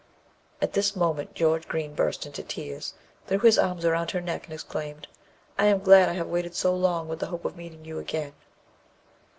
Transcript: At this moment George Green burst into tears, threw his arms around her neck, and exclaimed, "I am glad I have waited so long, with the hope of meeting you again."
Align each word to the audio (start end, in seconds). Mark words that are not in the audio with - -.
At 0.63 0.73
this 0.73 0.95
moment 0.95 1.35
George 1.35 1.67
Green 1.67 1.93
burst 1.93 2.25
into 2.25 2.41
tears, 2.41 2.95
threw 3.27 3.37
his 3.37 3.59
arms 3.59 3.85
around 3.85 4.09
her 4.09 4.19
neck, 4.19 4.45
and 4.45 4.53
exclaimed, 4.55 5.07
"I 5.59 5.65
am 5.67 5.77
glad 5.77 6.09
I 6.09 6.13
have 6.13 6.25
waited 6.25 6.55
so 6.55 6.75
long, 6.75 7.07
with 7.07 7.19
the 7.19 7.27
hope 7.27 7.45
of 7.45 7.55
meeting 7.55 7.85
you 7.85 7.99
again." 7.99 8.33